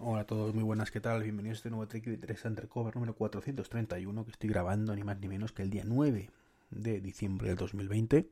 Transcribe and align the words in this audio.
Hola 0.00 0.20
a 0.20 0.26
todos, 0.26 0.54
muy 0.54 0.62
buenas, 0.62 0.92
¿qué 0.92 1.00
tal? 1.00 1.24
Bienvenidos 1.24 1.56
a 1.56 1.58
este 1.58 1.70
nuevo 1.70 1.88
Tricky 1.88 2.10
de 2.10 2.18
3 2.18 2.44
Undercover 2.44 2.94
número 2.94 3.16
431 3.16 4.24
que 4.24 4.30
estoy 4.30 4.48
grabando 4.48 4.94
ni 4.94 5.02
más 5.02 5.18
ni 5.18 5.26
menos 5.26 5.50
que 5.50 5.62
el 5.62 5.70
día 5.70 5.82
9 5.84 6.30
de 6.70 7.00
diciembre 7.00 7.48
del 7.48 7.56
2020. 7.56 8.30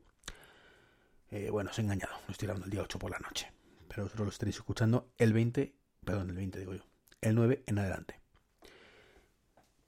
Eh, 1.29 1.49
bueno, 1.51 1.69
os 1.69 1.77
he 1.77 1.81
engañado, 1.81 2.13
lo 2.25 2.31
estoy 2.31 2.45
grabando 2.45 2.67
el 2.67 2.71
día 2.71 2.83
8 2.83 2.97
por 2.99 3.11
la 3.11 3.19
noche, 3.19 3.51
pero 3.89 4.03
vosotros 4.03 4.27
lo 4.27 4.31
estaréis 4.31 4.55
escuchando 4.55 5.11
el 5.17 5.33
20, 5.33 5.75
perdón, 6.05 6.29
el 6.29 6.37
20 6.37 6.57
digo 6.57 6.73
yo, 6.73 6.83
el 7.19 7.35
9 7.35 7.63
en 7.65 7.79
adelante. 7.79 8.17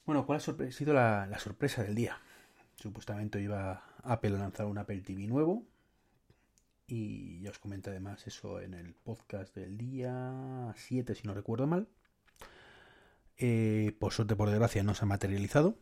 Bueno, 0.04 0.26
¿cuál 0.26 0.36
ha 0.36 0.70
sido 0.72 0.92
la, 0.92 1.26
la 1.28 1.38
sorpresa 1.38 1.82
del 1.82 1.94
día? 1.94 2.20
Supuestamente 2.76 3.40
iba 3.40 3.84
Apple 4.02 4.36
a 4.36 4.38
lanzar 4.38 4.66
un 4.66 4.76
Apple 4.76 5.00
TV 5.00 5.26
nuevo, 5.26 5.64
y 6.90 7.40
ya 7.40 7.50
os 7.50 7.58
comenté 7.58 7.90
además 7.90 8.26
eso 8.26 8.60
en 8.60 8.74
el 8.74 8.94
podcast 8.94 9.54
del 9.54 9.78
día 9.78 10.74
7, 10.76 11.14
si 11.14 11.26
no 11.26 11.34
recuerdo 11.34 11.66
mal. 11.68 11.88
Eh, 13.38 13.96
por 14.00 14.12
suerte, 14.12 14.34
por 14.34 14.50
desgracia, 14.50 14.82
no 14.82 14.94
se 14.94 15.04
ha 15.04 15.08
materializado. 15.08 15.76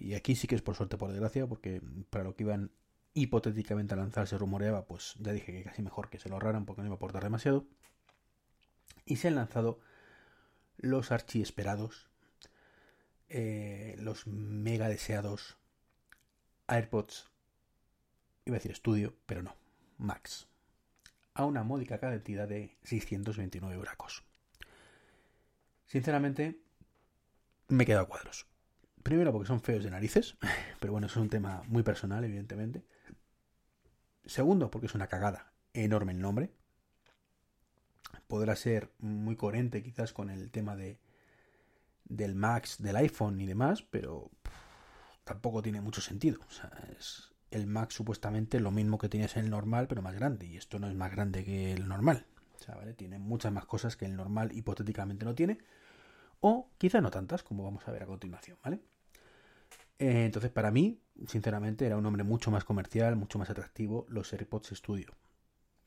Y 0.00 0.14
aquí 0.14 0.34
sí 0.34 0.48
que 0.48 0.56
es 0.56 0.62
por 0.62 0.74
suerte, 0.74 0.96
por 0.96 1.10
desgracia, 1.10 1.46
porque 1.46 1.80
para 2.10 2.24
lo 2.24 2.34
que 2.34 2.42
iban 2.42 2.72
hipotéticamente 3.14 3.94
a 3.94 3.96
lanzar 3.96 4.26
se 4.26 4.36
rumoreaba, 4.38 4.86
pues 4.86 5.14
ya 5.20 5.32
dije 5.32 5.52
que 5.52 5.62
casi 5.62 5.82
mejor 5.82 6.10
que 6.10 6.18
se 6.18 6.28
lo 6.28 6.34
ahorraran 6.34 6.66
porque 6.66 6.82
no 6.82 6.86
iba 6.86 6.94
a 6.94 6.96
aportar 6.96 7.22
demasiado. 7.22 7.64
Y 9.06 9.16
se 9.16 9.28
han 9.28 9.36
lanzado 9.36 9.78
los 10.78 11.12
archiesperados, 11.12 12.08
eh, 13.28 13.94
los 14.00 14.26
mega 14.26 14.88
deseados 14.88 15.56
AirPods, 16.66 17.30
iba 18.46 18.56
a 18.56 18.58
decir 18.58 18.72
estudio, 18.72 19.14
pero 19.26 19.42
no, 19.42 19.54
Max, 20.02 20.48
a 21.34 21.44
una 21.44 21.62
módica 21.62 21.98
cantidad 21.98 22.48
de 22.48 22.76
629 22.82 23.74
euracos. 23.74 24.24
Sinceramente, 25.86 26.60
me 27.68 27.84
he 27.84 27.86
quedado 27.86 28.08
cuadros. 28.08 28.46
Primero 29.02 29.32
porque 29.32 29.48
son 29.48 29.60
feos 29.60 29.84
de 29.84 29.90
narices, 29.90 30.36
pero 30.80 30.92
bueno, 30.92 31.06
eso 31.06 31.18
es 31.18 31.22
un 31.22 31.30
tema 31.30 31.62
muy 31.66 31.82
personal, 31.82 32.24
evidentemente. 32.24 32.84
Segundo, 34.24 34.70
porque 34.70 34.86
es 34.86 34.94
una 34.94 35.08
cagada 35.08 35.52
enorme 35.72 36.12
el 36.12 36.20
nombre. 36.20 36.52
Podrá 38.28 38.56
ser 38.56 38.92
muy 38.98 39.36
coherente 39.36 39.82
quizás 39.82 40.12
con 40.12 40.30
el 40.30 40.50
tema 40.50 40.76
de 40.76 41.00
del 42.04 42.34
Max, 42.34 42.76
del 42.82 42.96
iPhone 42.96 43.40
y 43.40 43.46
demás, 43.46 43.82
pero 43.82 44.30
tampoco 45.24 45.62
tiene 45.62 45.80
mucho 45.80 46.00
sentido. 46.00 46.40
O 46.46 46.50
sea, 46.50 46.70
es, 46.98 47.31
el 47.52 47.66
Mac 47.66 47.90
supuestamente 47.90 48.60
lo 48.60 48.70
mismo 48.70 48.98
que 48.98 49.08
tienes 49.08 49.36
en 49.36 49.44
el 49.44 49.50
normal, 49.50 49.86
pero 49.88 50.02
más 50.02 50.14
grande. 50.14 50.46
Y 50.46 50.56
esto 50.56 50.78
no 50.78 50.88
es 50.88 50.94
más 50.94 51.10
grande 51.10 51.44
que 51.44 51.72
el 51.72 51.88
normal. 51.88 52.26
O 52.54 52.64
sea, 52.64 52.74
¿vale? 52.74 52.94
Tiene 52.94 53.18
muchas 53.18 53.52
más 53.52 53.66
cosas 53.66 53.96
que 53.96 54.06
el 54.06 54.16
normal 54.16 54.52
hipotéticamente 54.52 55.24
no 55.24 55.34
tiene. 55.34 55.58
O 56.40 56.70
quizá 56.78 57.00
no 57.00 57.10
tantas, 57.10 57.42
como 57.42 57.64
vamos 57.64 57.86
a 57.86 57.92
ver 57.92 58.02
a 58.02 58.06
continuación, 58.06 58.58
¿vale? 58.64 58.80
Eh, 59.98 60.24
entonces, 60.24 60.50
para 60.50 60.70
mí, 60.70 61.00
sinceramente, 61.26 61.86
era 61.86 61.96
un 61.96 62.02
nombre 62.02 62.24
mucho 62.24 62.50
más 62.50 62.64
comercial, 62.64 63.16
mucho 63.16 63.38
más 63.38 63.50
atractivo, 63.50 64.06
los 64.08 64.32
AirPods 64.32 64.70
Studio. 64.76 65.12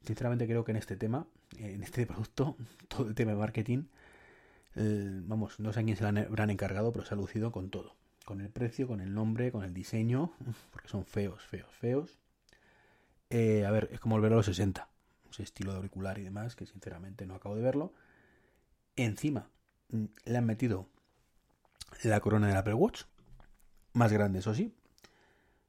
Sinceramente 0.04 0.48
creo 0.48 0.64
que 0.64 0.72
en 0.72 0.78
este 0.78 0.96
tema, 0.96 1.28
en 1.58 1.84
este 1.84 2.06
producto, 2.06 2.56
todo 2.88 3.08
el 3.08 3.16
tema 3.16 3.31
de 3.31 3.38
marketing, 3.38 3.86
vamos, 4.75 5.59
no 5.59 5.74
sé 5.74 5.80
a 5.80 5.84
quién 5.84 5.98
se 5.98 6.04
lo 6.04 6.09
habrán 6.20 6.50
encargado, 6.50 6.92
pero 6.92 7.06
se 7.06 7.14
ha 7.14 7.18
lucido 7.18 7.52
con 7.52 7.70
todo 7.70 7.96
con 8.25 8.41
el 8.41 8.50
precio, 8.50 8.88
con 8.88 9.00
el 9.00 9.13
nombre, 9.13 9.52
con 9.52 9.63
el 9.63 9.74
diseño, 9.74 10.34
porque 10.72 10.90
son 10.90 11.06
feos, 11.06 11.44
feos, 11.44 11.74
feos. 11.74 12.19
Eh, 13.30 13.66
a 13.66 13.72
ver, 13.72 13.90
es 13.91 14.00
como 14.00 14.16
volver 14.16 14.34
a 14.34 14.36
los 14.36 14.46
60, 14.47 14.90
ese 15.30 15.44
estilo 15.44 15.72
de 15.72 15.78
auricular 15.78 16.18
y 16.18 16.24
demás, 16.24 16.56
que 16.56 16.66
sinceramente 16.66 17.25
no 17.25 17.36
acabo 17.36 17.56
de 17.56 17.62
verlo. 17.62 17.94
Encima 18.96 19.50
mm, 19.90 20.06
le 20.25 20.38
han 20.38 20.46
metido 20.46 20.90
la 22.03 22.19
corona 22.19 22.47
del 22.47 22.58
Apple 22.58 22.74
Watch, 22.74 23.03
más 23.94 24.12
grande, 24.12 24.40
eso 24.40 24.53
sí, 24.53 24.75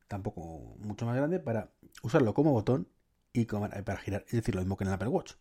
tampoco 0.09 0.77
mucho 0.78 1.06
más 1.06 1.17
grande, 1.17 1.38
para 1.38 1.71
usarlo 2.03 2.34
como 2.34 2.53
botón 2.53 2.88
y 3.33 3.44
para 3.44 3.99
girar. 3.99 4.25
Es 4.27 4.33
decir, 4.33 4.55
lo 4.55 4.62
mismo 4.62 4.77
que 4.77 4.84
en 4.84 4.88
el 4.88 4.94
Apple 4.94 5.09
Watch. 5.09 5.34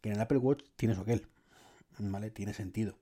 Que 0.00 0.10
en 0.10 0.16
el 0.16 0.20
Apple 0.20 0.38
Watch 0.38 0.64
tienes 0.76 0.98
aquel, 0.98 1.26
¿vale? 1.98 2.30
Tiene 2.30 2.54
sentido 2.54 2.98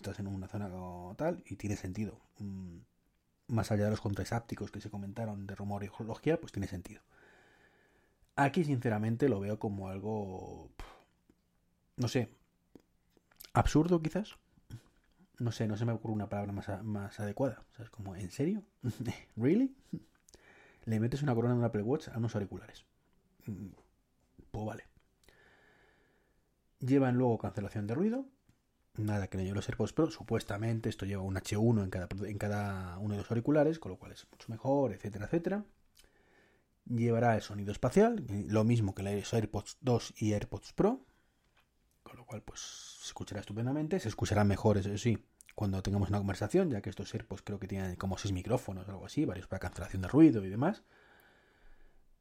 estás 0.00 0.18
en 0.18 0.26
una 0.26 0.48
zona 0.48 0.70
tal 1.16 1.42
y 1.46 1.56
tiene 1.56 1.76
sentido. 1.76 2.18
Mm, 2.38 2.78
más 3.48 3.70
allá 3.70 3.84
de 3.84 3.90
los 3.90 4.00
contras 4.00 4.32
ápticos 4.32 4.70
que 4.70 4.80
se 4.80 4.90
comentaron 4.90 5.46
de 5.46 5.54
rumor 5.54 5.84
y 5.84 5.88
geología, 5.88 6.40
pues 6.40 6.52
tiene 6.52 6.66
sentido. 6.66 7.02
Aquí, 8.36 8.64
sinceramente, 8.64 9.28
lo 9.28 9.40
veo 9.40 9.58
como 9.58 9.88
algo. 9.88 10.70
No 11.96 12.08
sé. 12.08 12.30
Absurdo, 13.52 14.00
quizás. 14.00 14.36
No 15.38 15.52
sé, 15.52 15.66
no 15.66 15.76
se 15.76 15.84
me 15.84 15.92
ocurre 15.92 16.14
una 16.14 16.28
palabra 16.28 16.52
más, 16.52 16.82
más 16.82 17.20
adecuada. 17.20 17.64
O 17.72 17.74
sea, 17.74 17.84
es 17.84 17.90
como, 17.90 18.16
¿en 18.16 18.30
serio? 18.30 18.62
¿Really? 19.36 19.74
Le 20.84 21.00
metes 21.00 21.22
una 21.22 21.34
corona 21.34 21.54
de 21.54 21.60
un 21.60 21.64
Apple 21.64 21.82
Watch 21.82 22.08
a 22.08 22.18
unos 22.18 22.34
auriculares. 22.34 22.84
Mm, 23.46 23.68
pues 24.50 24.66
vale. 24.66 24.84
Llevan 26.78 27.16
luego 27.16 27.36
cancelación 27.36 27.86
de 27.86 27.94
ruido, 27.94 28.26
nada 29.00 29.28
que 29.28 29.38
lleve 29.38 29.54
los 29.54 29.68
AirPods 29.68 29.92
Pro. 29.92 30.10
Supuestamente 30.10 30.88
esto 30.88 31.06
lleva 31.06 31.22
un 31.22 31.34
H1 31.34 31.84
en 31.84 31.90
cada, 31.90 32.08
en 32.26 32.38
cada 32.38 32.98
uno 32.98 33.14
de 33.14 33.20
los 33.22 33.30
auriculares, 33.30 33.78
con 33.78 33.92
lo 33.92 33.98
cual 33.98 34.12
es 34.12 34.26
mucho 34.30 34.46
mejor, 34.48 34.92
etcétera, 34.92 35.26
etcétera. 35.26 35.64
Llevará 36.86 37.36
el 37.36 37.42
sonido 37.42 37.72
espacial, 37.72 38.24
lo 38.48 38.64
mismo 38.64 38.94
que 38.94 39.02
los 39.02 39.32
AirPods 39.32 39.78
2 39.80 40.14
y 40.18 40.32
AirPods 40.32 40.72
Pro, 40.72 41.04
con 42.02 42.16
lo 42.16 42.24
cual 42.24 42.42
pues 42.42 42.60
se 43.00 43.06
escuchará 43.06 43.40
estupendamente. 43.40 44.00
Se 44.00 44.08
escuchará 44.08 44.44
mejor, 44.44 44.78
eso 44.78 44.96
sí, 44.98 45.18
cuando 45.54 45.82
tengamos 45.82 46.08
una 46.08 46.18
conversación, 46.18 46.70
ya 46.70 46.80
que 46.80 46.90
estos 46.90 47.12
AirPods 47.14 47.42
creo 47.42 47.58
que 47.58 47.68
tienen 47.68 47.96
como 47.96 48.18
6 48.18 48.32
micrófonos 48.32 48.88
o 48.88 48.90
algo 48.90 49.06
así, 49.06 49.24
varios 49.24 49.46
para 49.46 49.60
cancelación 49.60 50.02
de 50.02 50.08
ruido 50.08 50.44
y 50.44 50.48
demás. 50.48 50.82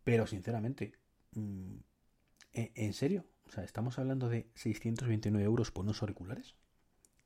Pero 0.03 0.27
sinceramente, 0.27 0.93
mm, 1.33 1.75
¿en 2.53 2.93
serio? 2.93 3.25
O 3.47 3.51
sea, 3.51 3.63
estamos 3.63 3.97
hablando 3.97 4.29
de 4.29 4.49
629 4.53 5.43
euros 5.43 5.71
por 5.71 5.83
unos 5.83 6.01
auriculares. 6.01 6.55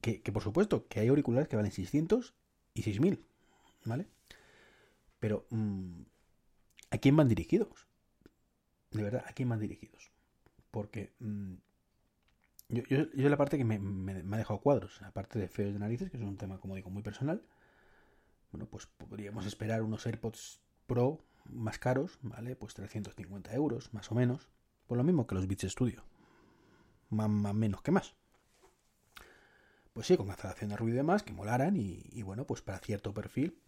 Que, 0.03 0.19
por 0.33 0.43
supuesto, 0.43 0.85
que 0.89 0.99
hay 0.99 1.07
auriculares 1.07 1.47
que 1.47 1.55
valen 1.55 1.71
600 1.71 2.33
y 2.73 2.83
6000, 2.83 3.25
¿vale? 3.85 4.05
Pero, 5.21 5.47
mm, 5.49 6.01
¿a 6.91 6.97
quién 6.97 7.15
van 7.15 7.29
dirigidos? 7.29 7.87
De 8.91 9.01
verdad, 9.01 9.23
¿a 9.25 9.31
quién 9.31 9.47
van 9.47 9.61
dirigidos? 9.61 10.11
Porque 10.71 11.13
mm, 11.19 11.53
yo, 12.67 12.83
yo, 13.13 13.29
la 13.29 13.37
parte 13.37 13.57
que 13.57 13.63
me, 13.63 13.75
ha 14.35 14.37
dejado 14.37 14.59
cuadros, 14.59 15.01
aparte 15.03 15.39
de 15.39 15.47
feos 15.47 15.71
de 15.71 15.79
narices, 15.79 16.11
que 16.11 16.17
es 16.17 16.23
un 16.23 16.35
tema, 16.35 16.59
como 16.59 16.75
digo, 16.75 16.89
muy 16.89 17.01
personal, 17.01 17.41
bueno, 18.51 18.65
pues 18.65 18.87
podríamos 18.87 19.45
esperar 19.45 19.83
unos 19.83 20.05
AirPods 20.05 20.59
Pro 20.85 21.23
más 21.45 21.79
caros, 21.79 22.19
¿vale? 22.21 22.57
Pues 22.57 22.73
350 22.73 23.53
euros, 23.53 23.93
más 23.93 24.11
o 24.11 24.15
menos. 24.15 24.49
Por 24.85 24.97
lo 24.97 25.05
mismo 25.05 25.27
que 25.27 25.35
los 25.35 25.47
Beats 25.47 25.71
Studio. 25.71 26.03
Más, 27.09 27.29
más 27.29 27.53
menos 27.55 27.81
que 27.81 27.91
más 27.91 28.17
pues 29.93 30.07
sí, 30.07 30.17
con 30.17 30.27
cancelación 30.27 30.71
de 30.71 30.77
ruido 30.77 30.95
y 30.95 30.97
demás, 30.97 31.23
que 31.23 31.33
molaran 31.33 31.77
y, 31.77 32.21
bueno, 32.23 32.45
pues 32.45 32.61
para 32.61 32.79
cierto 32.79 33.13
perfil 33.13 33.59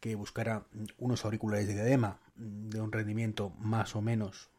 que 0.00 0.14
buscara 0.14 0.66
unos 0.98 1.24
auriculares 1.24 1.66
de 1.66 1.72
diadema 1.72 2.20
de 2.34 2.80
un 2.80 2.92
rendimiento 2.92 3.50
más 3.58 3.96
o 3.96 4.02
menos 4.02 4.50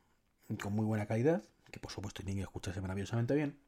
con 0.61 0.73
muy 0.73 0.85
buena 0.85 1.05
calidad, 1.05 1.43
que 1.71 1.79
por 1.79 1.91
supuesto 1.91 2.23
tienen 2.23 2.37
que 2.37 2.43
escucharse 2.43 2.81
maravillosamente 2.81 3.35
bien, 3.35 3.59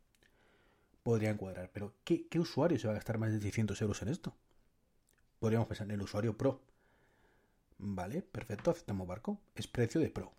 podrían 1.04 1.38
cuadrar. 1.38 1.70
Pero 1.72 1.94
¿qué, 2.04 2.28
¿qué, 2.28 2.40
usuario 2.40 2.80
se 2.80 2.88
va 2.88 2.94
a 2.94 2.96
gastar 2.96 3.20
más 3.20 3.32
de 3.32 3.40
600 3.40 3.80
euros 3.82 4.02
en 4.02 4.08
esto? 4.08 4.36
Podríamos 5.40 5.68
pensar 5.68 5.86
en 5.86 5.92
el 5.92 6.02
usuario 6.02 6.36
Pro. 6.38 6.62
Vale, 7.78 8.24
perfecto, 8.24 8.72
aceptamos 8.72 9.08
barco. 9.08 9.40
Es 9.56 9.68
precio 9.68 10.02
de 10.02 10.10
Pro. 10.10 10.34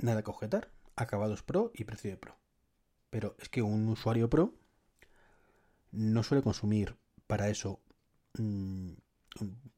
Nada 0.00 0.22
que 0.22 0.30
objetar. 0.30 0.70
Acabados 0.96 1.42
Pro 1.42 1.70
y 1.74 1.84
precio 1.84 2.10
de 2.10 2.16
Pro. 2.16 2.36
Pero 3.10 3.36
es 3.38 3.48
que 3.48 3.62
un 3.62 3.88
usuario 3.88 4.30
Pro 4.30 4.54
no 6.00 6.22
suele 6.22 6.42
consumir 6.42 6.96
para 7.26 7.48
eso, 7.48 7.78
mm, 8.38 8.92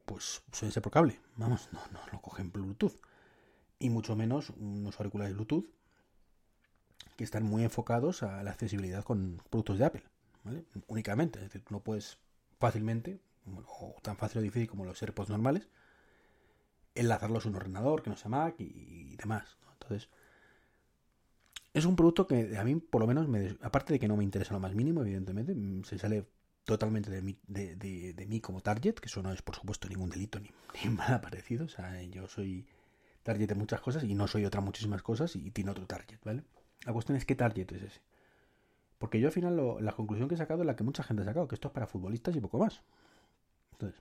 pues 0.05 0.41
suele 0.51 0.71
ser 0.71 0.81
por 0.81 0.93
cable. 0.93 1.19
Vamos, 1.35 1.67
no, 1.73 1.81
no 1.91 1.99
lo 2.11 2.21
cogen 2.21 2.51
Bluetooth. 2.51 2.97
Y 3.79 3.89
mucho 3.89 4.15
menos 4.15 4.49
unos 4.51 4.97
auriculares 4.99 5.35
Bluetooth 5.35 5.65
que 7.17 7.25
están 7.25 7.43
muy 7.43 7.63
enfocados 7.63 8.23
a 8.23 8.41
la 8.41 8.51
accesibilidad 8.51 9.03
con 9.03 9.41
productos 9.49 9.77
de 9.77 9.85
Apple. 9.85 10.03
¿vale? 10.43 10.63
Únicamente. 10.87 11.39
Es 11.39 11.45
decir, 11.45 11.63
no 11.69 11.81
puedes 11.81 12.17
fácilmente, 12.57 13.19
o 13.67 13.95
tan 14.01 14.15
fácil 14.15 14.39
o 14.39 14.41
difícil 14.41 14.69
como 14.69 14.85
los 14.85 15.01
AirPods 15.01 15.29
normales, 15.29 15.67
enlazarlos 16.95 17.45
a 17.45 17.49
un 17.49 17.55
ordenador 17.55 18.01
que 18.01 18.09
no 18.09 18.15
sea 18.15 18.29
Mac 18.29 18.55
y, 18.59 19.17
demás. 19.17 19.57
Entonces, 19.73 20.09
es 21.73 21.85
un 21.85 21.95
producto 21.95 22.27
que 22.27 22.57
a 22.57 22.63
mí, 22.63 22.75
por 22.75 23.01
lo 23.01 23.07
menos, 23.07 23.27
me, 23.27 23.57
aparte 23.61 23.93
de 23.93 23.99
que 23.99 24.07
no 24.07 24.15
me 24.15 24.23
interesa 24.23 24.53
lo 24.53 24.59
más 24.59 24.75
mínimo, 24.75 25.01
evidentemente, 25.01 25.55
mm, 25.55 25.83
se 25.83 25.97
sale 25.97 26.27
totalmente 26.65 27.09
de 27.09 27.21
mí, 27.21 27.37
de, 27.47 28.25
mí 28.27 28.39
como 28.39 28.61
target, 28.61 28.95
que 28.95 29.07
eso 29.07 29.21
no 29.21 29.33
es, 29.33 29.41
por 29.41 29.55
supuesto, 29.55 29.89
ningún 29.89 30.09
delito 30.09 30.39
ni, 30.39 30.51
ni, 30.85 30.91
nada 30.91 31.21
parecido. 31.21 31.65
O 31.65 31.69
sea, 31.69 32.01
yo 32.03 32.27
soy 32.27 32.67
target 33.23 33.47
de 33.47 33.55
muchas 33.55 33.81
cosas 33.81 34.03
y 34.03 34.13
no 34.13 34.27
soy 34.27 34.45
otras 34.45 34.63
muchísimas 34.63 35.01
cosas 35.01 35.35
y 35.35 35.51
tiene 35.51 35.71
otro 35.71 35.87
target, 35.87 36.19
¿vale? 36.23 36.43
La 36.85 36.93
cuestión 36.93 37.17
es 37.17 37.25
qué 37.25 37.35
target 37.35 37.71
es 37.71 37.83
ese. 37.83 38.01
Porque 38.99 39.19
yo 39.19 39.27
al 39.27 39.33
final 39.33 39.83
la 39.83 39.91
conclusión 39.93 40.29
que 40.29 40.35
he 40.35 40.37
sacado 40.37 40.61
es 40.61 40.67
la 40.67 40.75
que 40.75 40.83
mucha 40.83 41.03
gente 41.03 41.23
ha 41.23 41.25
sacado, 41.25 41.47
que 41.47 41.55
esto 41.55 41.69
es 41.69 41.73
para 41.73 41.87
futbolistas 41.87 42.35
y 42.35 42.39
poco 42.39 42.59
más. 42.59 42.81
Entonces, 43.73 43.99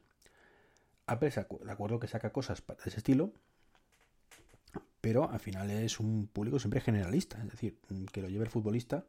Apple 1.06 1.30
de 1.30 1.72
acuerdo 1.72 1.98
que 1.98 2.06
saca 2.06 2.32
cosas 2.32 2.62
de 2.66 2.74
ese 2.86 2.98
estilo, 2.98 3.32
pero 5.02 5.28
al 5.30 5.40
final 5.40 5.68
es 5.70 6.00
un 6.00 6.28
público 6.28 6.60
siempre 6.60 6.80
generalista. 6.80 7.36
Es 7.42 7.50
decir, 7.50 7.76
que 8.12 8.22
lo 8.22 8.28
lleve 8.28 8.44
el 8.44 8.50
futbolista, 8.50 9.04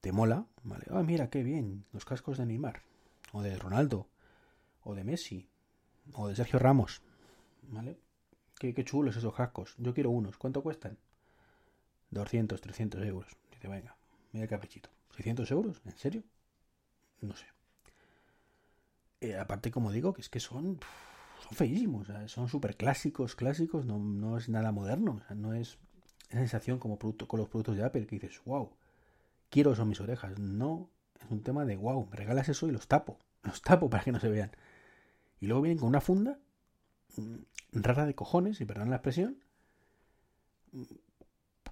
te 0.00 0.10
mola, 0.10 0.46
¿vale? 0.64 0.86
Ah, 0.90 1.02
mira, 1.02 1.28
qué 1.28 1.44
bien, 1.44 1.84
los 1.92 2.06
cascos 2.06 2.38
de 2.38 2.46
Neymar, 2.46 2.80
o 3.32 3.42
de 3.42 3.56
Ronaldo, 3.56 4.08
o 4.82 4.94
de 4.94 5.04
Messi, 5.04 5.46
o 6.14 6.26
de 6.28 6.34
Sergio 6.34 6.58
Ramos, 6.58 7.02
¿vale? 7.68 7.98
Qué, 8.58 8.72
qué 8.72 8.82
chulos 8.82 9.14
esos 9.14 9.34
cascos. 9.34 9.74
Yo 9.76 9.92
quiero 9.92 10.08
unos. 10.08 10.38
¿Cuánto 10.38 10.62
cuestan? 10.62 10.96
200, 12.12 12.58
300 12.58 13.04
euros. 13.04 13.36
Dice, 13.52 13.68
venga, 13.68 13.94
mira 14.32 14.46
caprichito. 14.46 14.88
¿600 15.18 15.50
euros? 15.50 15.82
¿En 15.84 15.98
serio? 15.98 16.22
No 17.20 17.36
sé. 17.36 17.46
Eh, 19.20 19.36
aparte, 19.36 19.70
como 19.70 19.92
digo, 19.92 20.14
que 20.14 20.22
es 20.22 20.30
que 20.30 20.40
son, 20.40 20.80
son 21.46 21.56
feísimos. 21.56 22.08
son 22.26 22.48
súper 22.48 22.76
clásicos, 22.76 23.36
clásicos. 23.36 23.84
No, 23.84 23.98
no, 23.98 24.36
es 24.36 24.48
nada 24.48 24.72
moderno. 24.72 25.22
no 25.34 25.54
es 25.54 25.78
esa 26.28 26.40
sensación 26.40 26.78
como 26.78 26.98
producto, 26.98 27.28
con 27.28 27.38
los 27.38 27.48
productos 27.48 27.76
de 27.76 27.84
Apple 27.84 28.06
que 28.06 28.18
dices, 28.18 28.40
wow, 28.44 28.70
quiero 29.48 29.72
eso 29.72 29.82
en 29.82 29.88
mis 29.88 30.00
orejas. 30.00 30.38
No, 30.38 30.90
es 31.22 31.30
un 31.30 31.42
tema 31.42 31.64
de, 31.64 31.76
wow, 31.76 32.06
me 32.10 32.16
regalas 32.16 32.48
eso 32.48 32.68
y 32.68 32.72
los 32.72 32.88
tapo. 32.88 33.18
Los 33.42 33.62
tapo 33.62 33.88
para 33.88 34.02
que 34.02 34.12
no 34.12 34.20
se 34.20 34.28
vean. 34.28 34.50
Y 35.40 35.46
luego 35.46 35.62
vienen 35.62 35.78
con 35.78 35.88
una 35.88 36.00
funda 36.00 36.38
mm, 37.16 37.36
rara 37.72 38.06
de 38.06 38.14
cojones, 38.14 38.60
y 38.60 38.64
perdón 38.64 38.90
la 38.90 38.96
expresión, 38.96 39.38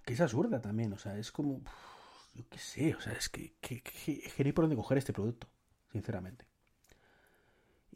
que 0.05 0.13
es 0.13 0.21
absurda 0.21 0.61
también, 0.61 0.93
o 0.93 0.99
sea, 0.99 1.19
es 1.19 1.33
como, 1.33 1.63
yo 2.35 2.45
qué 2.49 2.59
sé, 2.59 2.95
o 2.95 3.01
sea, 3.01 3.15
es 3.15 3.29
que, 3.29 3.55
que, 3.61 3.83
que, 3.83 4.53
por 4.53 4.65
dónde 4.65 4.77
coger 4.77 4.99
este 4.99 5.13
producto, 5.13 5.49
sinceramente. 5.93 6.47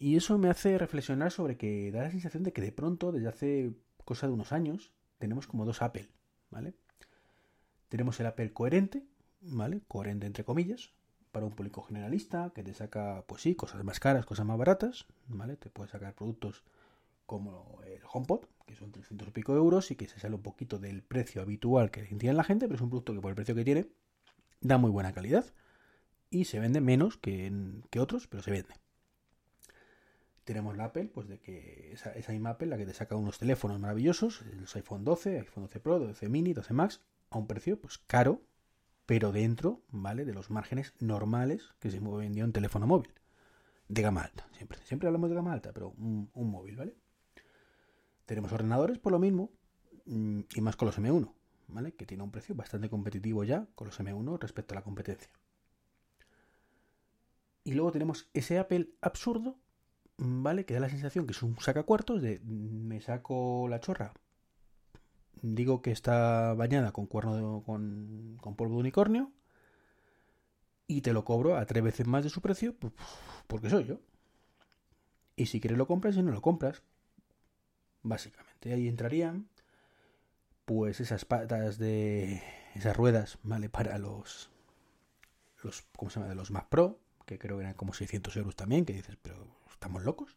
Y 0.00 0.16
eso 0.16 0.38
me 0.38 0.48
hace 0.48 0.78
reflexionar 0.78 1.32
sobre 1.32 1.56
que 1.56 1.90
da 1.90 2.02
la 2.02 2.10
sensación 2.10 2.44
de 2.44 2.52
que 2.52 2.62
de 2.62 2.70
pronto, 2.70 3.10
desde 3.10 3.28
hace 3.28 3.72
cosa 4.04 4.28
de 4.28 4.32
unos 4.32 4.52
años, 4.52 4.92
tenemos 5.18 5.48
como 5.48 5.64
dos 5.64 5.82
Apple, 5.82 6.08
¿vale? 6.50 6.74
Tenemos 7.88 8.20
el 8.20 8.26
Apple 8.26 8.52
coherente, 8.52 9.04
¿vale? 9.40 9.80
Coherente 9.88 10.26
entre 10.26 10.44
comillas, 10.44 10.92
para 11.32 11.46
un 11.46 11.52
público 11.52 11.82
generalista, 11.82 12.52
que 12.54 12.62
te 12.62 12.74
saca, 12.74 13.24
pues 13.26 13.42
sí, 13.42 13.56
cosas 13.56 13.82
más 13.82 13.98
caras, 13.98 14.24
cosas 14.24 14.46
más 14.46 14.56
baratas, 14.56 15.06
¿vale? 15.26 15.56
Te 15.56 15.68
puede 15.68 15.90
sacar 15.90 16.14
productos 16.14 16.62
como 17.26 17.80
el 17.84 18.00
HomePod, 18.10 18.44
que 18.66 18.76
son 18.76 18.92
300 18.92 19.26
y 19.26 19.30
pico 19.32 19.56
euros 19.56 19.90
y 19.90 19.96
que 19.96 20.06
se 20.06 20.20
sale 20.20 20.36
un 20.36 20.42
poquito 20.42 20.78
del 20.78 21.02
precio 21.02 21.42
habitual 21.42 21.90
que 21.90 22.02
tiene 22.02 22.34
la 22.34 22.44
gente, 22.44 22.66
pero 22.66 22.76
es 22.76 22.82
un 22.82 22.90
producto 22.90 23.14
que 23.14 23.20
por 23.20 23.30
el 23.30 23.34
precio 23.34 23.56
que 23.56 23.64
tiene 23.64 23.88
da 24.60 24.78
muy 24.78 24.92
buena 24.92 25.12
calidad 25.12 25.44
y 26.30 26.44
se 26.44 26.60
vende 26.60 26.80
menos 26.80 27.16
que, 27.16 27.52
que 27.90 27.98
otros, 27.98 28.28
pero 28.28 28.44
se 28.44 28.52
vende. 28.52 28.74
Tenemos 30.48 30.78
la 30.78 30.86
Apple, 30.86 31.10
pues 31.12 31.28
de 31.28 31.38
que 31.40 31.92
esa, 31.92 32.10
esa 32.12 32.32
Apple, 32.48 32.68
la 32.68 32.78
que 32.78 32.86
te 32.86 32.94
saca 32.94 33.14
unos 33.14 33.38
teléfonos 33.38 33.78
maravillosos, 33.78 34.46
los 34.58 34.74
iPhone 34.76 35.04
12, 35.04 35.40
iPhone 35.40 35.64
12 35.64 35.80
Pro, 35.80 35.98
12 35.98 36.26
Mini, 36.30 36.54
12 36.54 36.72
Max, 36.72 37.02
a 37.28 37.36
un 37.36 37.46
precio 37.46 37.78
pues 37.78 37.98
caro, 37.98 38.40
pero 39.04 39.30
dentro, 39.30 39.82
¿vale? 39.90 40.24
De 40.24 40.32
los 40.32 40.48
márgenes 40.48 40.94
normales 41.00 41.74
que 41.80 41.90
se 41.90 42.00
mueve 42.00 42.24
en 42.24 42.42
un 42.42 42.54
teléfono 42.54 42.86
móvil. 42.86 43.12
De 43.88 44.00
gama 44.00 44.22
alta, 44.22 44.48
siempre. 44.52 44.78
Siempre 44.84 45.08
hablamos 45.08 45.28
de 45.28 45.36
gama 45.36 45.52
alta, 45.52 45.74
pero 45.74 45.90
un 45.90 46.30
móvil, 46.32 46.76
¿vale? 46.76 46.96
Tenemos 48.24 48.50
ordenadores 48.50 48.98
por 48.98 49.12
lo 49.12 49.18
mismo 49.18 49.52
mm, 50.06 50.40
y 50.54 50.60
más 50.62 50.76
con 50.76 50.86
los 50.86 50.98
M1, 50.98 51.30
¿vale? 51.66 51.92
Que 51.92 52.06
tiene 52.06 52.22
un 52.22 52.30
precio 52.30 52.54
bastante 52.54 52.88
competitivo 52.88 53.44
ya 53.44 53.66
con 53.74 53.88
los 53.88 54.00
M1 54.00 54.38
respecto 54.40 54.72
a 54.72 54.76
la 54.76 54.82
competencia. 54.82 55.30
Y 57.64 57.74
luego 57.74 57.92
tenemos 57.92 58.30
ese 58.32 58.58
Apple 58.58 58.88
absurdo, 59.02 59.58
¿vale? 60.18 60.64
Que 60.64 60.74
da 60.74 60.80
la 60.80 60.90
sensación 60.90 61.26
que 61.26 61.32
es 61.32 61.42
un 61.42 61.58
sacacuartos 61.60 62.20
de 62.22 62.40
mm, 62.40 62.86
me 62.86 63.00
saco 63.00 63.66
la 63.68 63.80
chorra, 63.80 64.12
digo 65.42 65.82
que 65.82 65.92
está 65.92 66.54
bañada 66.54 66.92
con 66.92 67.06
cuerno 67.06 67.62
con, 67.64 68.36
con 68.40 68.56
polvo 68.56 68.74
de 68.74 68.80
unicornio 68.80 69.32
y 70.86 71.02
te 71.02 71.12
lo 71.12 71.24
cobro 71.24 71.56
a 71.56 71.66
tres 71.66 71.82
veces 71.82 72.06
más 72.06 72.24
de 72.24 72.30
su 72.30 72.40
precio 72.40 72.74
porque 73.46 73.70
soy 73.70 73.84
yo. 73.86 74.00
Y 75.36 75.46
si 75.46 75.60
quieres 75.60 75.78
lo 75.78 75.86
compras 75.86 76.16
y 76.16 76.22
no 76.22 76.32
lo 76.32 76.42
compras 76.42 76.82
básicamente. 78.02 78.72
Ahí 78.72 78.88
entrarían 78.88 79.48
pues 80.64 81.00
esas 81.00 81.24
patas 81.24 81.78
de 81.78 82.42
esas 82.74 82.96
ruedas, 82.96 83.38
¿vale? 83.42 83.68
Para 83.68 83.98
los 83.98 84.50
los 85.62 85.84
¿cómo 85.96 86.10
se 86.10 86.20
llama? 86.20 86.28
de 86.28 86.34
los 86.34 86.50
Mac 86.50 86.68
Pro, 86.68 87.00
que 87.26 87.38
creo 87.38 87.56
que 87.56 87.64
eran 87.64 87.74
como 87.74 87.92
600 87.92 88.36
euros 88.36 88.56
también, 88.56 88.84
que 88.84 88.92
dices, 88.92 89.16
pero 89.20 89.57
estamos 89.78 90.02
locos. 90.02 90.36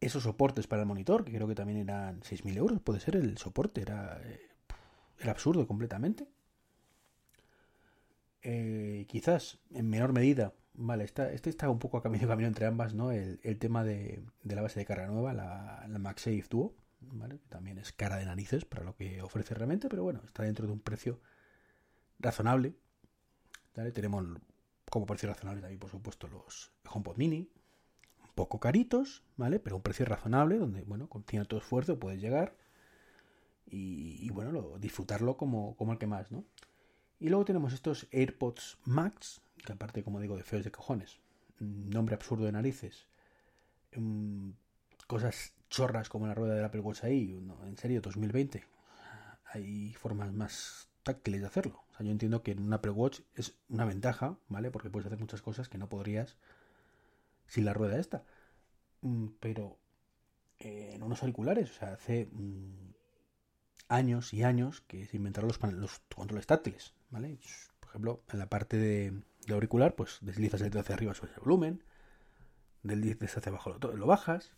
Esos 0.00 0.22
soportes 0.22 0.66
para 0.66 0.82
el 0.82 0.88
monitor, 0.88 1.24
que 1.24 1.32
creo 1.32 1.48
que 1.48 1.54
también 1.54 1.80
eran 1.80 2.20
6.000 2.22 2.56
euros, 2.56 2.80
puede 2.80 3.00
ser 3.00 3.16
el 3.16 3.38
soporte, 3.38 3.82
era, 3.82 4.20
eh, 4.24 4.40
era 5.18 5.32
absurdo 5.32 5.66
completamente. 5.66 6.28
Eh, 8.42 9.06
quizás 9.08 9.58
en 9.70 9.88
menor 9.88 10.12
medida 10.12 10.54
Vale, 10.74 11.04
este 11.04 11.50
está 11.50 11.68
un 11.68 11.78
poco 11.78 11.98
a 11.98 12.02
camino, 12.02 12.26
camino 12.26 12.48
entre 12.48 12.64
ambas, 12.64 12.94
¿no? 12.94 13.12
El, 13.12 13.58
tema 13.58 13.84
de, 13.84 14.24
la 14.42 14.62
base 14.62 14.80
de 14.80 14.86
carga 14.86 15.06
nueva, 15.06 15.34
la, 15.34 15.84
la 15.86 15.98
MagSafe 15.98 16.46
Duo, 16.48 16.74
¿vale? 17.00 17.40
También 17.50 17.76
es 17.76 17.92
cara 17.92 18.16
de 18.16 18.24
narices 18.24 18.64
para 18.64 18.82
lo 18.82 18.96
que 18.96 19.20
ofrece 19.20 19.54
realmente, 19.54 19.90
pero 19.90 20.02
bueno, 20.02 20.22
está 20.24 20.44
dentro 20.44 20.66
de 20.66 20.72
un 20.72 20.80
precio 20.80 21.20
razonable. 22.18 22.74
¿vale? 23.76 23.92
Tenemos 23.92 24.24
como 24.92 25.06
precio 25.06 25.26
razonable 25.26 25.62
también, 25.62 25.80
por 25.80 25.88
supuesto, 25.88 26.28
los 26.28 26.70
HomePod 26.86 27.16
Mini, 27.16 27.48
un 28.22 28.30
poco 28.34 28.60
caritos, 28.60 29.22
¿vale? 29.38 29.58
Pero 29.58 29.76
un 29.76 29.82
precio 29.82 30.04
razonable, 30.04 30.58
donde, 30.58 30.82
bueno, 30.82 31.08
con 31.08 31.24
cierto 31.24 31.56
esfuerzo 31.56 31.98
puedes 31.98 32.20
llegar 32.20 32.58
y, 33.64 34.28
bueno, 34.28 34.76
disfrutarlo 34.78 35.38
como, 35.38 35.76
como 35.76 35.92
el 35.92 35.98
que 35.98 36.06
más, 36.06 36.30
¿no? 36.30 36.44
Y 37.18 37.30
luego 37.30 37.46
tenemos 37.46 37.72
estos 37.72 38.06
AirPods 38.12 38.76
Max, 38.84 39.40
que 39.64 39.72
aparte, 39.72 40.04
como 40.04 40.20
digo, 40.20 40.36
de 40.36 40.42
feos 40.42 40.62
de 40.62 40.70
cojones, 40.70 41.20
nombre 41.58 42.14
absurdo 42.14 42.44
de 42.44 42.52
narices, 42.52 43.06
mm, 43.96 44.50
cosas 45.06 45.54
chorras 45.70 46.10
como 46.10 46.26
la 46.26 46.34
rueda 46.34 46.54
del 46.54 46.66
Apple 46.66 46.82
Watch 46.82 47.04
ahí, 47.04 47.32
en 47.64 47.78
serio, 47.78 48.02
2020, 48.02 48.62
hay 49.54 49.94
formas 49.94 50.34
más 50.34 50.90
táctiles 51.02 51.40
de 51.40 51.46
hacerlo. 51.46 51.82
Yo 52.02 52.10
entiendo 52.10 52.42
que 52.42 52.52
en 52.52 52.60
un 52.62 52.72
Apple 52.72 52.92
Watch 52.92 53.20
es 53.34 53.54
una 53.68 53.84
ventaja, 53.84 54.36
¿vale? 54.48 54.70
Porque 54.70 54.90
puedes 54.90 55.06
hacer 55.06 55.18
muchas 55.18 55.42
cosas 55.42 55.68
que 55.68 55.78
no 55.78 55.88
podrías 55.88 56.36
sin 57.46 57.64
la 57.64 57.74
rueda 57.74 57.98
esta. 57.98 58.24
Mm, 59.02 59.28
pero 59.40 59.78
eh, 60.58 60.92
en 60.94 61.02
unos 61.02 61.22
auriculares, 61.22 61.70
o 61.70 61.74
sea, 61.74 61.92
hace 61.94 62.28
mm, 62.32 62.92
años 63.88 64.32
y 64.32 64.42
años 64.42 64.80
que 64.82 65.06
se 65.06 65.16
inventaron 65.16 65.48
los, 65.48 66.00
controles 66.14 66.46
táctiles, 66.46 66.94
¿vale? 67.10 67.38
Por 67.80 67.90
ejemplo, 67.90 68.22
en 68.32 68.38
la 68.38 68.48
parte 68.48 68.76
de, 68.78 69.22
auricular, 69.52 69.94
pues 69.94 70.18
deslizas 70.22 70.62
el 70.62 70.70
dedo 70.70 70.80
hacia 70.80 70.94
arriba 70.94 71.14
sobre 71.14 71.32
el 71.34 71.40
volumen, 71.40 71.84
deslizas 72.82 73.36
hacia 73.38 73.50
abajo 73.50 73.76
lo, 73.80 74.06
bajas. 74.06 74.52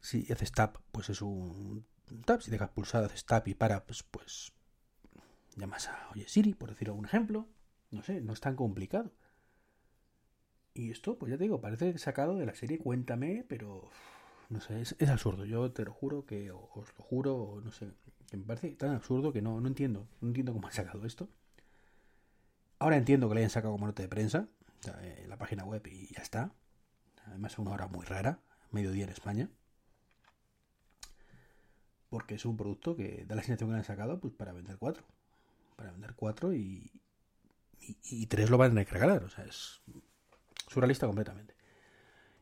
Si 0.00 0.30
haces 0.32 0.52
tap, 0.52 0.76
pues 0.92 1.10
es 1.10 1.22
un 1.22 1.84
tap, 2.24 2.40
si 2.40 2.50
dejas 2.50 2.70
pulsado 2.70 3.06
haces 3.06 3.24
tap 3.24 3.48
y 3.48 3.54
para, 3.54 3.84
pues, 3.84 4.04
pues 4.04 4.52
llamas 5.56 5.88
a 5.88 6.10
Oye 6.12 6.28
Siri, 6.28 6.54
por 6.54 6.70
decir 6.70 6.88
algún 6.88 7.06
ejemplo. 7.06 7.48
No 7.90 8.02
sé, 8.02 8.20
no 8.20 8.32
es 8.32 8.40
tan 8.40 8.56
complicado. 8.56 9.12
Y 10.74 10.90
esto, 10.90 11.18
pues 11.18 11.30
ya 11.30 11.38
te 11.38 11.44
digo, 11.44 11.60
parece 11.60 11.96
sacado 11.98 12.36
de 12.36 12.46
la 12.46 12.54
serie 12.54 12.78
Cuéntame, 12.78 13.44
pero 13.48 13.90
no 14.50 14.60
sé, 14.60 14.80
es, 14.82 15.08
absurdo. 15.08 15.44
Yo 15.44 15.72
te 15.72 15.84
lo 15.84 15.92
juro 15.92 16.26
que, 16.26 16.50
os 16.50 16.92
lo 16.96 17.04
juro, 17.04 17.60
no 17.64 17.72
sé, 17.72 17.88
que 18.30 18.36
me 18.36 18.44
parece 18.44 18.70
tan 18.72 18.90
absurdo 18.90 19.32
que 19.32 19.42
no, 19.42 19.60
no 19.60 19.68
entiendo, 19.68 20.06
no 20.20 20.28
entiendo 20.28 20.52
cómo 20.52 20.66
han 20.66 20.74
sacado 20.74 21.04
esto. 21.06 21.28
Ahora 22.78 22.96
entiendo 22.96 23.28
que 23.28 23.34
le 23.34 23.40
hayan 23.40 23.50
sacado 23.50 23.72
como 23.72 23.86
nota 23.86 24.02
de 24.02 24.08
prensa, 24.08 24.48
en 25.00 25.28
la 25.28 25.38
página 25.38 25.64
web 25.64 25.86
y 25.86 26.12
ya 26.14 26.22
está. 26.22 26.52
Además 27.24 27.52
es 27.52 27.58
una 27.58 27.72
hora 27.72 27.88
muy 27.88 28.04
rara, 28.04 28.40
mediodía 28.70 29.04
en 29.04 29.10
España. 29.10 29.50
Porque 32.08 32.34
es 32.36 32.44
un 32.44 32.56
producto 32.56 32.96
que 32.96 33.24
da 33.26 33.34
la 33.34 33.42
sensación 33.42 33.70
que 33.70 33.72
le 33.72 33.78
han 33.78 33.84
sacado 33.84 34.20
pues 34.20 34.34
para 34.34 34.52
vender 34.52 34.76
cuatro. 34.78 35.04
Para 35.76 35.92
vender 35.92 36.14
cuatro 36.14 36.54
y, 36.54 36.90
tres 38.28 38.50
lo 38.50 38.58
van 38.58 38.76
a 38.76 38.84
regalar. 38.84 39.22
O 39.24 39.28
sea, 39.28 39.44
es 39.44 39.82
surrealista 40.68 41.06
completamente. 41.06 41.54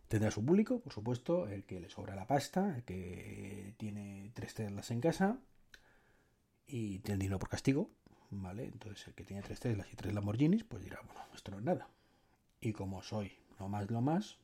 Tendrá 0.08 0.30
su 0.30 0.44
público, 0.44 0.80
por 0.80 0.92
supuesto, 0.92 1.48
el 1.48 1.64
que 1.64 1.80
le 1.80 1.90
sobra 1.90 2.14
la 2.14 2.26
pasta, 2.26 2.76
el 2.76 2.84
que 2.84 3.74
tiene 3.76 4.30
tres 4.34 4.54
Teslas 4.54 4.90
en 4.90 5.00
casa 5.00 5.38
y 6.66 7.00
tiene 7.00 7.14
el 7.14 7.20
dinero 7.20 7.38
por 7.38 7.48
castigo, 7.48 7.90
¿vale? 8.30 8.64
Entonces 8.64 9.08
el 9.08 9.14
que 9.14 9.24
tiene 9.24 9.42
tres 9.42 9.60
Teslas 9.60 9.92
y 9.92 9.96
tres 9.96 10.14
Lamborghinis, 10.14 10.64
pues 10.64 10.82
dirá, 10.82 11.00
bueno, 11.04 11.20
esto 11.34 11.50
no 11.50 11.58
es 11.58 11.64
nada. 11.64 11.88
Y 12.60 12.72
como 12.72 13.02
soy 13.02 13.32
lo 13.58 13.68
más 13.68 13.90
lo 13.90 14.00
más, 14.00 14.38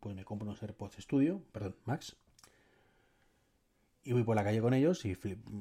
pues 0.00 0.16
me 0.16 0.24
compro 0.24 0.48
unos 0.48 0.62
AirPods 0.62 0.96
Studio, 0.98 1.42
perdón, 1.52 1.76
Max, 1.84 2.16
y 4.06 4.12
voy 4.12 4.22
por 4.22 4.36
la 4.36 4.44
calle 4.44 4.60
con 4.60 4.72
ellos 4.72 5.04
y 5.04 5.16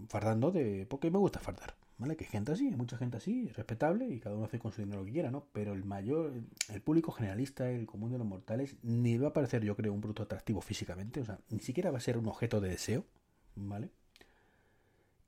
fardando 0.07 0.51
de 0.51 0.85
porque 0.87 1.09
me 1.09 1.17
gusta 1.17 1.39
fardar. 1.39 1.75
¿Vale? 1.97 2.17
Que 2.17 2.25
hay 2.25 2.29
gente 2.29 2.51
así, 2.51 2.67
hay 2.67 2.75
mucha 2.75 2.97
gente 2.97 3.17
así, 3.17 3.47
es 3.47 3.55
respetable 3.55 4.07
y 4.07 4.19
cada 4.19 4.35
uno 4.35 4.45
hace 4.45 4.59
con 4.59 4.73
su 4.73 4.81
dinero 4.81 4.99
lo 4.99 5.05
que 5.05 5.13
quiera, 5.13 5.31
¿no? 5.31 5.47
Pero 5.53 5.73
el 5.73 5.85
mayor, 5.85 6.33
el 6.69 6.81
público 6.81 7.11
generalista, 7.11 7.69
el 7.69 7.85
común 7.85 8.11
de 8.11 8.17
los 8.17 8.27
mortales, 8.27 8.75
ni 8.83 9.17
va 9.17 9.29
a 9.29 9.33
parecer, 9.33 9.63
yo 9.63 9.77
creo, 9.77 9.93
un 9.93 10.01
producto 10.01 10.23
atractivo 10.23 10.59
físicamente, 10.59 11.21
o 11.21 11.25
sea, 11.25 11.39
ni 11.49 11.59
siquiera 11.59 11.91
va 11.91 11.97
a 11.97 12.01
ser 12.01 12.17
un 12.17 12.27
objeto 12.27 12.59
de 12.59 12.69
deseo, 12.69 13.05
¿vale? 13.55 13.91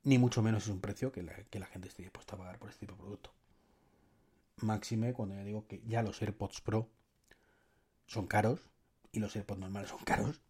Ni 0.04 0.18
mucho 0.18 0.42
menos 0.42 0.64
es 0.64 0.68
un 0.68 0.80
precio 0.80 1.10
que 1.10 1.22
la, 1.22 1.34
que 1.34 1.58
la 1.58 1.66
gente 1.66 1.88
esté 1.88 2.02
dispuesta 2.02 2.36
a 2.36 2.38
pagar 2.38 2.58
por 2.58 2.68
este 2.68 2.80
tipo 2.80 2.94
de 2.94 3.00
producto. 3.00 3.32
Máxime 4.60 5.14
cuando 5.14 5.36
ya 5.36 5.44
digo 5.44 5.66
que 5.66 5.82
ya 5.86 6.02
los 6.02 6.20
AirPods 6.20 6.60
Pro 6.60 6.90
son 8.06 8.26
caros 8.26 8.60
y 9.12 9.20
los 9.20 9.34
AirPods 9.34 9.60
normales 9.60 9.90
son 9.90 10.00
caros, 10.04 10.42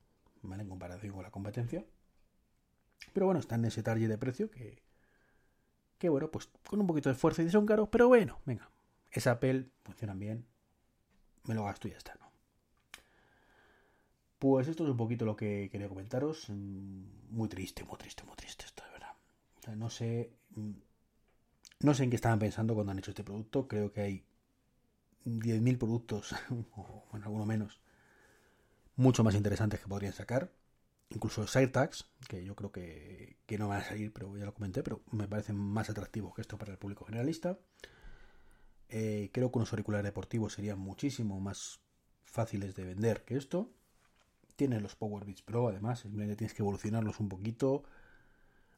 ¿vale? 0.42 0.62
En 0.62 0.68
comparación 0.68 1.12
con 1.12 1.22
la 1.22 1.30
competencia. 1.30 1.84
Pero 3.12 3.26
bueno, 3.26 3.40
están 3.40 3.60
en 3.60 3.66
ese 3.66 3.82
target 3.82 4.08
de 4.08 4.18
precio 4.18 4.50
que, 4.50 4.82
que 5.98 6.08
bueno, 6.08 6.30
pues 6.30 6.48
con 6.66 6.80
un 6.80 6.86
poquito 6.86 7.08
de 7.08 7.14
esfuerzo 7.14 7.42
y 7.42 7.50
son 7.50 7.66
caros, 7.66 7.88
pero 7.90 8.08
bueno, 8.08 8.38
venga, 8.46 8.70
es 9.10 9.26
Apple, 9.26 9.66
funcionan 9.84 10.18
bien, 10.18 10.46
me 11.44 11.54
lo 11.54 11.64
gasto 11.64 11.88
y 11.88 11.92
ya 11.92 11.98
está, 11.98 12.14
¿no? 12.20 12.28
Pues 14.38 14.68
esto 14.68 14.84
es 14.84 14.90
un 14.90 14.96
poquito 14.96 15.24
lo 15.24 15.36
que 15.36 15.68
quería 15.70 15.88
comentaros. 15.88 16.48
Mm, 16.48 17.02
muy 17.30 17.48
triste, 17.48 17.82
muy 17.84 17.96
triste, 17.96 18.22
muy 18.22 18.36
triste 18.36 18.64
esto, 18.66 18.84
de 18.84 18.90
verdad. 18.92 19.76
No 19.76 19.90
sé. 19.90 20.30
Mm, 20.54 20.72
no 21.80 21.94
sé 21.94 22.04
en 22.04 22.10
qué 22.10 22.16
estaban 22.16 22.38
pensando 22.38 22.74
cuando 22.74 22.92
han 22.92 22.98
hecho 22.98 23.10
este 23.10 23.24
producto. 23.24 23.66
Creo 23.66 23.92
que 23.92 24.00
hay 24.00 24.24
10.000 25.24 25.76
productos, 25.78 26.32
o 26.76 27.04
bueno, 27.10 27.26
alguno 27.26 27.46
menos, 27.46 27.80
mucho 28.96 29.24
más 29.24 29.34
interesantes 29.34 29.80
que 29.80 29.88
podrían 29.88 30.12
sacar 30.12 30.52
incluso 31.10 31.44
tags 31.72 32.10
que 32.28 32.44
yo 32.44 32.54
creo 32.54 32.72
que, 32.72 33.36
no 33.58 33.68
van 33.68 33.80
a 33.80 33.84
salir, 33.84 34.12
pero 34.12 34.36
ya 34.36 34.44
lo 34.44 34.54
comenté, 34.54 34.82
pero 34.82 35.02
me 35.10 35.26
parecen 35.28 35.56
más 35.56 35.90
atractivos 35.90 36.34
que 36.34 36.42
esto 36.42 36.58
para 36.58 36.72
el 36.72 36.78
público 36.78 37.04
generalista. 37.04 37.58
Eh, 38.90 39.30
creo 39.32 39.50
que 39.50 39.58
unos 39.58 39.72
auriculares 39.72 40.04
deportivos 40.04 40.54
serían 40.54 40.78
muchísimo 40.78 41.40
más 41.40 41.80
fáciles 42.24 42.74
de 42.74 42.84
vender 42.84 43.24
que 43.24 43.36
esto. 43.36 43.70
Tienen 44.56 44.82
los 44.82 44.96
Power 44.96 45.24
Beats 45.24 45.42
Pro, 45.42 45.68
además, 45.68 46.00
simplemente 46.00 46.36
tienes 46.36 46.54
que 46.54 46.62
evolucionarlos 46.62 47.20
un 47.20 47.28
poquito. 47.28 47.84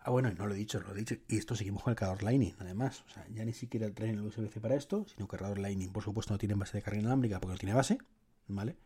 Ah, 0.00 0.10
bueno, 0.10 0.30
no 0.32 0.46
lo 0.46 0.54
he 0.54 0.58
dicho, 0.58 0.80
lo 0.80 0.92
he 0.92 0.98
dicho. 0.98 1.16
Y 1.28 1.36
esto 1.36 1.54
seguimos 1.56 1.82
con 1.82 1.90
el 1.90 1.96
cargador 1.96 2.22
Lightning, 2.22 2.54
además. 2.58 3.02
O 3.06 3.10
sea, 3.10 3.26
ya 3.28 3.44
ni 3.44 3.52
siquiera 3.52 3.92
traen 3.92 4.14
el 4.14 4.22
USB-C 4.22 4.60
para 4.60 4.74
esto, 4.74 5.04
sino 5.08 5.26
que 5.26 5.36
el 5.36 5.40
cargador 5.40 5.58
Lightning, 5.58 5.92
por 5.92 6.04
supuesto, 6.04 6.32
no 6.32 6.38
tiene 6.38 6.54
base 6.54 6.78
de 6.78 6.82
carga 6.82 7.00
inalámbrica 7.00 7.40
porque 7.40 7.54
no 7.54 7.58
tiene 7.58 7.74
base, 7.74 7.98
¿vale? 8.46 8.76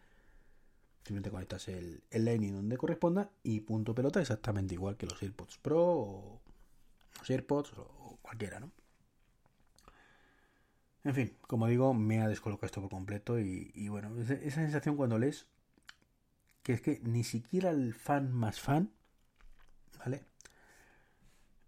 Simplemente 1.04 1.30
conectas 1.30 1.68
el, 1.68 2.02
el 2.10 2.24
Lightning 2.24 2.54
donde 2.54 2.78
corresponda 2.78 3.30
y 3.42 3.60
punto 3.60 3.94
pelota 3.94 4.20
exactamente 4.20 4.74
igual 4.74 4.96
que 4.96 5.06
los 5.06 5.22
AirPods 5.22 5.58
Pro 5.58 5.82
o 5.82 6.40
los 7.18 7.30
AirPods 7.30 7.72
o 7.76 8.18
cualquiera, 8.22 8.58
¿no? 8.58 8.72
En 11.04 11.14
fin, 11.14 11.36
como 11.42 11.66
digo, 11.66 11.92
me 11.92 12.22
ha 12.22 12.28
descolocado 12.28 12.64
esto 12.66 12.80
por 12.80 12.90
completo 12.90 13.38
y, 13.38 13.88
bueno, 13.88 14.18
esa 14.18 14.62
sensación 14.62 14.96
cuando 14.96 15.18
lees 15.18 15.46
que 16.62 16.72
es 16.72 16.80
que 16.80 17.00
ni 17.02 17.24
siquiera 17.24 17.68
el 17.68 17.92
fan 17.92 18.32
más 18.32 18.58
fan, 18.58 18.90
¿vale? 19.98 20.24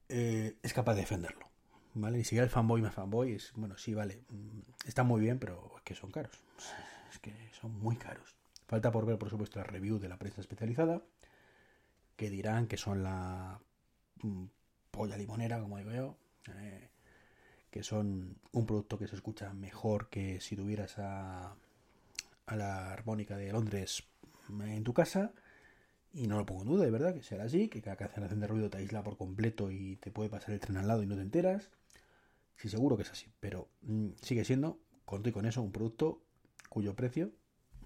Eh, 0.09 0.57
es 0.62 0.73
capaz 0.73 0.95
de 0.95 1.02
defenderlo, 1.02 1.50
¿vale? 1.93 2.16
Ni 2.16 2.25
siquiera 2.25 2.45
el 2.45 2.50
fanboy 2.50 2.81
más 2.81 2.95
fanboy 2.95 3.33
es, 3.33 3.52
bueno, 3.57 3.76
sí, 3.76 3.93
vale, 3.93 4.23
mm, 4.31 4.61
está 4.87 5.02
muy 5.02 5.21
bien, 5.21 5.38
pero 5.38 5.71
es 5.76 5.83
que 5.83 5.95
son 5.95 6.11
caros, 6.11 6.43
es 7.12 7.19
que 7.19 7.35
son 7.61 7.78
muy 7.78 7.97
caros. 7.97 8.35
Falta 8.66 8.90
por 8.90 9.06
ver, 9.06 9.18
por 9.18 9.30
supuesto, 9.30 9.58
la 9.58 9.64
review 9.64 9.99
de 9.99 10.08
la 10.08 10.18
prensa 10.18 10.40
especializada, 10.40 11.02
que 12.16 12.30
dirán 12.30 12.66
que 12.66 12.76
son 12.76 13.02
la 13.02 13.61
mm, 14.23 14.44
polla 14.90 15.16
limonera, 15.16 15.61
como 15.61 15.78
digo 15.78 15.92
yo, 15.92 16.18
eh, 16.56 16.90
que 17.70 17.82
son 17.82 18.38
un 18.52 18.66
producto 18.66 18.99
que 18.99 19.06
se 19.06 19.16
escucha 19.16 19.52
mejor 19.52 20.08
que 20.08 20.40
si 20.40 20.56
tuvieras 20.56 20.99
a, 20.99 21.56
la 22.49 22.92
armónica 22.92 23.37
de 23.37 23.52
Londres 23.52 24.04
en 24.49 24.85
tu 24.85 24.92
casa. 24.92 25.32
Y 26.12 26.28
no 26.28 26.38
lo 26.38 26.46
pongo 26.46 26.62
en 26.62 26.68
duda, 26.68 26.85
de 26.87 26.90
verdad, 26.90 27.14
que 27.14 27.23
será 27.23 27.44
así, 27.44 27.68
que 27.68 27.82
cada 27.82 27.96
cancelación 27.96 28.40
de 28.40 28.46
ruido 28.46 28.70
te 28.70 28.78
aísla 28.78 29.02
por 29.02 29.18
completo 29.18 29.70
y 29.70 29.96
te 29.96 30.11
puede 30.11 30.30
pasar 30.30 30.54
el 30.54 30.61
tren 30.61 30.78
al 30.78 30.88
lado 30.88 31.02
y 31.02 31.06
no 31.06 31.14
te 31.14 31.20
enteras. 31.20 31.70
Sí, 32.56 32.70
seguro 32.70 32.96
que 32.96 33.02
es 33.02 33.11
así, 33.11 33.30
pero 33.38 33.68
mm, 33.82 34.12
sigue 34.23 34.44
siendo, 34.44 34.80
conto 35.04 35.28
y 35.28 35.32
con 35.32 35.44
eso, 35.44 35.62
un 35.62 35.73
producto 35.73 36.23
cuyo 36.70 36.96
precio, 36.96 37.32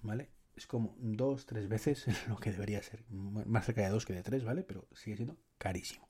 ¿vale? 0.01 0.29
Es 0.55 0.67
como 0.67 0.95
dos, 0.99 1.45
tres 1.45 1.67
veces 1.67 2.05
lo 2.27 2.37
que 2.37 2.51
debería 2.51 2.81
ser. 2.81 3.03
Más 3.09 3.65
cerca 3.65 3.81
de 3.81 3.89
dos 3.89 4.05
que 4.05 4.13
de 4.13 4.23
tres, 4.23 4.43
¿vale? 4.43 4.63
Pero 4.63 4.87
sigue 4.93 5.15
siendo 5.15 5.37
carísimo. 5.57 6.09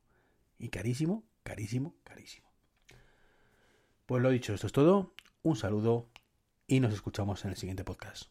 Y 0.57 0.69
carísimo, 0.69 1.23
carísimo, 1.43 1.95
carísimo. 2.03 2.49
Pues 4.05 4.21
lo 4.21 4.29
dicho, 4.29 4.53
esto 4.53 4.67
es 4.67 4.73
todo. 4.73 5.13
Un 5.43 5.55
saludo 5.55 6.09
y 6.67 6.79
nos 6.79 6.93
escuchamos 6.93 7.43
en 7.45 7.51
el 7.51 7.57
siguiente 7.57 7.83
podcast. 7.83 8.30